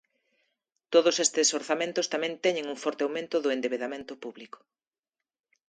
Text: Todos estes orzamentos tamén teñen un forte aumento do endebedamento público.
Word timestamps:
Todos 0.93 1.15
estes 1.25 1.47
orzamentos 1.59 2.09
tamén 2.13 2.33
teñen 2.45 2.65
un 2.73 2.77
forte 2.83 3.01
aumento 3.03 3.35
do 3.39 3.49
endebedamento 3.55 4.13
público. 4.23 4.59